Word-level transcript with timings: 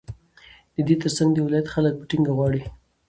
ددې 0.75 0.95
ترڅنگ 1.01 1.29
د 1.33 1.37
ولايت 1.45 1.67
خلك 1.73 1.93
په 1.97 2.05
ټينگه 2.09 2.31
غواړي، 2.37 2.61